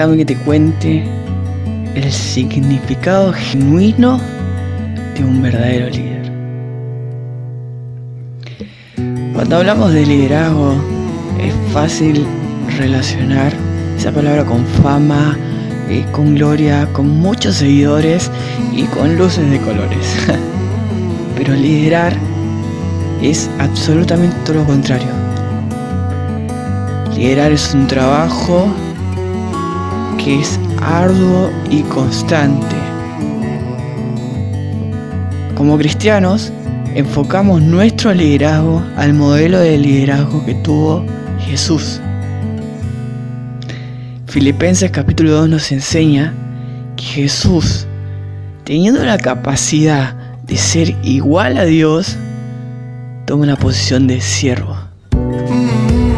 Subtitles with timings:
[0.00, 1.04] déjame que te cuente
[1.94, 4.18] el significado genuino
[5.14, 6.32] de un verdadero líder.
[9.34, 10.72] Cuando hablamos de liderazgo,
[11.38, 12.24] es fácil
[12.78, 13.52] relacionar
[13.98, 15.36] esa palabra con fama,
[15.90, 18.30] eh, con gloria, con muchos seguidores
[18.74, 20.16] y con luces de colores.
[21.36, 22.14] Pero liderar
[23.20, 25.08] es absolutamente todo lo contrario.
[27.14, 28.72] Liderar es un trabajo
[30.22, 32.76] que es arduo y constante.
[35.54, 36.52] Como cristianos,
[36.94, 41.04] enfocamos nuestro liderazgo al modelo de liderazgo que tuvo
[41.40, 42.00] Jesús.
[44.26, 46.34] Filipenses capítulo 2 nos enseña
[46.96, 47.86] que Jesús,
[48.64, 50.14] teniendo la capacidad
[50.46, 52.16] de ser igual a Dios,
[53.26, 54.76] toma una posición de siervo,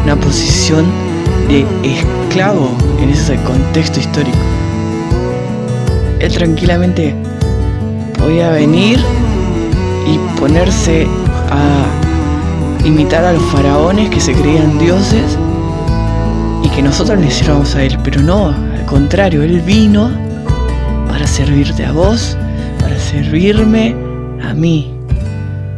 [0.03, 1.12] una posición
[1.47, 2.69] de esclavo
[3.01, 4.37] en ese contexto histórico.
[6.19, 7.15] Él tranquilamente
[8.17, 8.99] podía venir
[10.07, 11.07] y ponerse
[11.51, 15.37] a imitar a los faraones que se creían dioses
[16.63, 20.11] y que nosotros le sirvamos a él, pero no, al contrario, él vino
[21.07, 22.37] para servirte a vos,
[22.79, 23.95] para servirme
[24.41, 24.93] a mí.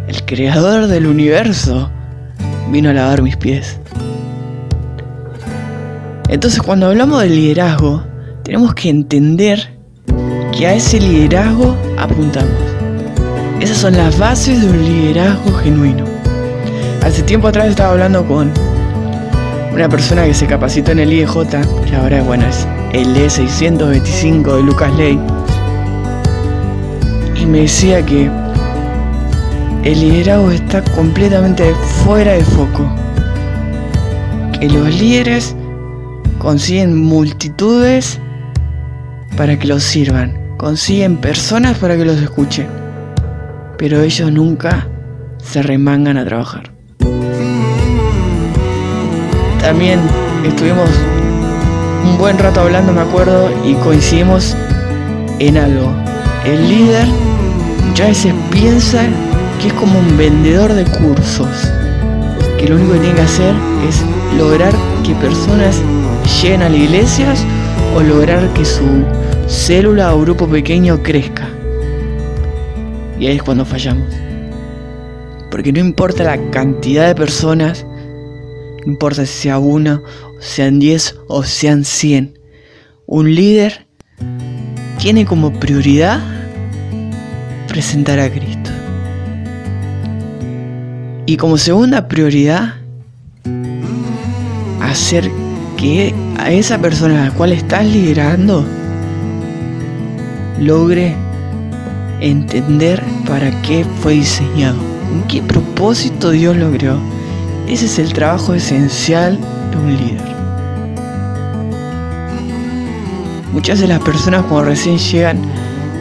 [0.07, 1.89] El creador del universo
[2.71, 3.79] vino a lavar mis pies.
[6.27, 8.03] Entonces cuando hablamos de liderazgo,
[8.43, 9.75] tenemos que entender
[10.51, 12.51] que a ese liderazgo apuntamos.
[13.59, 16.03] Esas son las bases de un liderazgo genuino.
[17.03, 18.51] Hace tiempo atrás estaba hablando con
[19.73, 21.33] una persona que se capacitó en el IEJ,
[21.87, 25.19] que ahora bueno, es el E625 de Lucas Ley,
[27.35, 28.29] y me decía que
[29.83, 32.89] el liderazgo está completamente fuera de foco.
[34.59, 35.55] Que los líderes
[36.39, 38.19] consiguen multitudes
[39.37, 42.67] para que los sirvan, consiguen personas para que los escuchen,
[43.77, 44.87] pero ellos nunca
[45.43, 46.71] se remangan a trabajar.
[49.59, 49.99] También
[50.45, 50.89] estuvimos
[52.05, 54.55] un buen rato hablando, me acuerdo, y coincidimos
[55.39, 55.91] en algo.
[56.45, 57.07] El líder
[57.87, 59.01] muchas veces piensa
[59.59, 61.71] que es como un vendedor de cursos,
[62.59, 63.55] que lo único que tiene que hacer
[63.89, 64.03] es
[64.37, 64.73] lograr
[65.05, 65.81] que personas
[66.41, 67.45] lleguen a las iglesias
[67.95, 69.03] o lograr que su
[69.47, 71.47] célula o grupo pequeño crezca.
[73.19, 74.13] Y ahí es cuando fallamos.
[75.49, 77.85] Porque no importa la cantidad de personas,
[78.85, 80.03] no importa si sea uno,
[80.39, 82.37] sean diez o sean cien.
[83.05, 83.87] Un líder
[84.97, 86.19] tiene como prioridad
[87.67, 88.69] presentar a Cristo.
[91.25, 92.84] Y como segunda prioridad,
[94.91, 95.29] hacer
[95.77, 98.65] que a esa persona a la cual estás liderando
[100.59, 101.15] logre
[102.21, 104.77] entender para qué fue diseñado,
[105.13, 106.97] en qué propósito Dios lo creó.
[107.67, 109.39] Ese es el trabajo esencial
[109.71, 110.35] de un líder.
[113.51, 115.41] Muchas de las personas cuando recién llegan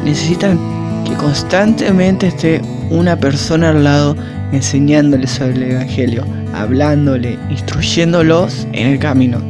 [0.04, 0.58] necesitan
[1.04, 4.16] que constantemente esté una persona al lado
[4.52, 6.24] enseñándoles sobre el Evangelio,
[6.60, 9.40] hablándole, instruyéndolos en el camino.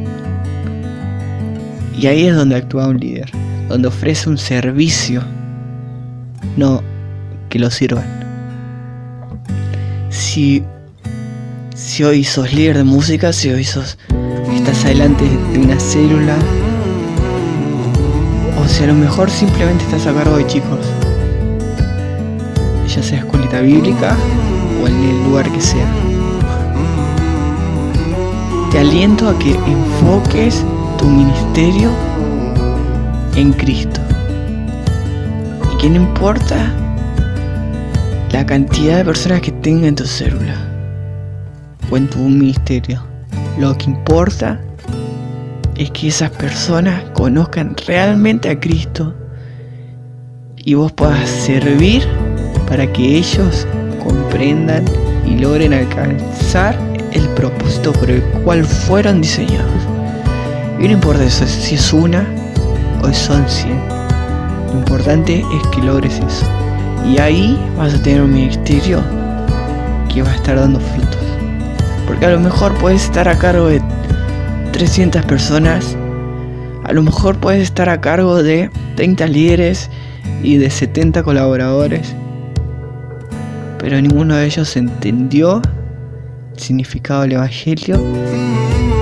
[1.97, 3.31] Y ahí es donde actúa un líder,
[3.69, 5.21] donde ofrece un servicio,
[6.57, 6.81] no
[7.49, 8.05] que lo sirvan.
[10.09, 10.63] Si
[11.75, 13.97] si hoy sos líder de música, si hoy sos,
[14.53, 16.37] estás adelante de una célula,
[18.57, 20.79] o si a lo mejor simplemente estás a cargo de chicos,
[22.87, 24.15] ya sea escuelita bíblica
[24.81, 26.14] o en el lugar que sea.
[28.75, 30.65] Te aliento a que enfoques
[30.97, 31.91] tu ministerio
[33.37, 34.01] en Cristo.
[35.73, 36.57] Y que no importa
[38.33, 40.57] la cantidad de personas que tenga en tu célula
[41.89, 43.01] o en tu ministerio.
[43.57, 44.59] Lo que importa
[45.77, 49.15] es que esas personas conozcan realmente a Cristo
[50.57, 52.05] y vos puedas servir
[52.67, 53.65] para que ellos
[54.03, 54.83] comprendan
[55.25, 59.81] y logren alcanzar el propósito por el cual fueron diseñados.
[60.79, 62.27] Y no importa si es una
[63.01, 63.79] o son cien.
[64.67, 66.45] Lo importante es que logres eso.
[67.09, 69.01] Y ahí vas a tener un ministerio
[70.13, 71.19] que va a estar dando frutos.
[72.05, 73.81] Porque a lo mejor puedes estar a cargo de
[74.73, 75.95] 300 personas.
[76.83, 79.89] A lo mejor puedes estar a cargo de 30 líderes
[80.43, 82.13] y de 70 colaboradores.
[83.79, 85.61] Pero ninguno de ellos entendió
[86.57, 88.01] significado del Evangelio.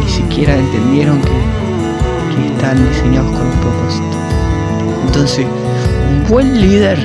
[0.01, 1.53] Ni siquiera entendieron que
[2.35, 4.17] que están diseñados con un propósito.
[5.05, 6.97] Entonces, un buen líder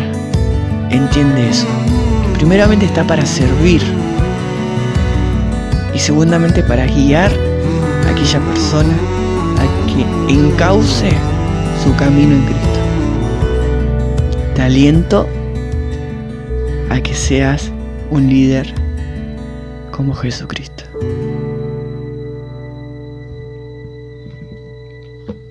[0.90, 1.66] entiende eso.
[2.34, 3.82] primeramente está para servir
[5.92, 7.32] y segundamente para guiar
[8.06, 8.94] a aquella persona
[9.58, 11.10] a que encauce
[11.82, 12.80] su camino en Cristo.
[14.54, 15.26] Te aliento
[16.90, 17.72] a que seas
[18.10, 18.72] un líder
[19.98, 20.67] como Jesucristo.